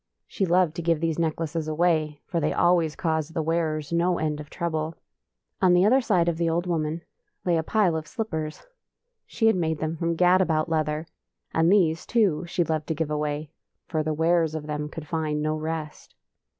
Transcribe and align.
She 0.25 0.47
loved 0.47 0.75
to 0.77 0.81
give 0.81 0.99
these 0.99 1.19
necklaces 1.19 1.67
away, 1.67 2.21
for 2.25 2.39
they 2.39 2.53
always 2.53 2.95
caused 2.95 3.35
the 3.35 3.43
wearers 3.43 3.93
no 3.93 4.17
end 4.17 4.39
of 4.39 4.49
trouble. 4.49 4.95
On 5.61 5.75
the 5.75 5.85
other 5.85 6.01
side 6.01 6.27
of 6.27 6.37
the 6.39 6.49
old 6.49 6.65
woman 6.65 7.03
lay 7.45 7.55
a 7.55 7.61
pile 7.61 7.95
of 7.95 8.07
slippers. 8.07 8.65
She 9.27 9.45
had 9.45 9.55
made 9.55 9.77
them 9.77 9.95
from 9.97 10.15
gad 10.15 10.41
about 10.41 10.69
leather, 10.69 11.05
and 11.53 11.71
these, 11.71 12.07
too, 12.07 12.45
she 12.47 12.63
loved 12.63 12.87
to 12.87 12.95
give 12.95 13.11
away, 13.11 13.51
for 13.85 14.01
the 14.01 14.11
wearers 14.11 14.55
of 14.55 14.65
them 14.65 14.89
could 14.89 15.05
find 15.07 15.39
no 15.39 15.55
rest. 15.55 16.15